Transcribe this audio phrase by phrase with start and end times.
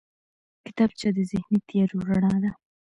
[0.65, 2.51] کتابچه د ذهني تیارو رڼا ده